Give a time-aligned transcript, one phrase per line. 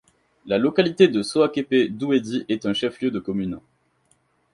[0.47, 3.59] La localité de Soaékpé-Douédy est un chef-lieu de commune.